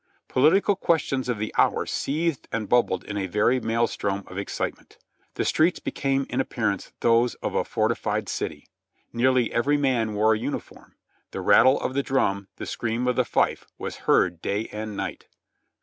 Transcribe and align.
Political 0.29 0.77
questions 0.77 1.29
of 1.29 1.37
the 1.37 1.53
hour 1.59 1.85
seethed 1.85 2.47
and 2.51 2.67
bubbled 2.67 3.03
in 3.03 3.17
a 3.19 3.27
very 3.27 3.59
maelstrom 3.59 4.23
of 4.25 4.35
excitement; 4.39 4.97
the 5.35 5.45
streets 5.45 5.79
became 5.79 6.25
in 6.27 6.41
appearance 6.41 6.91
those 7.01 7.35
of 7.35 7.53
a 7.53 7.63
fortified 7.63 8.27
city. 8.27 8.67
Nearly 9.13 9.53
ever} 9.53 9.77
man 9.77 10.15
wore 10.15 10.33
a 10.33 10.39
uniform; 10.39 10.95
the 11.29 11.41
rattle 11.41 11.79
of 11.81 11.93
the 11.93 12.01
drum, 12.01 12.47
the 12.55 12.65
scream 12.65 13.07
of 13.07 13.15
the 13.15 13.23
fife 13.25 13.67
was 13.77 13.97
heard 14.09 14.41
day 14.41 14.67
and 14.73 14.97
night. 14.97 15.27